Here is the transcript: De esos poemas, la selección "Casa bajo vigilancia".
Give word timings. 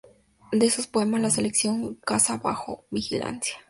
De 0.51 0.65
esos 0.65 0.87
poemas, 0.87 1.21
la 1.21 1.29
selección 1.29 1.93
"Casa 2.03 2.37
bajo 2.37 2.87
vigilancia". 2.89 3.53